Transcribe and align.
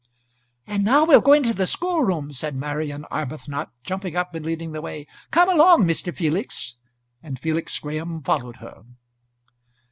"And 0.65 0.83
now 0.83 1.05
we'll 1.05 1.21
go 1.21 1.33
into 1.33 1.53
the 1.53 1.67
schoolroom," 1.67 2.31
said 2.31 2.55
Marian 2.55 3.05
Arbuthnot, 3.11 3.69
jumping 3.83 4.15
up 4.15 4.33
and 4.33 4.43
leading 4.43 4.71
the 4.71 4.81
way. 4.81 5.05
"Come 5.29 5.47
along, 5.47 5.85
Mr. 5.85 6.11
Felix," 6.11 6.77
and 7.21 7.37
Felix 7.39 7.77
Graham 7.77 8.23
followed 8.23 8.55
her. 8.55 8.81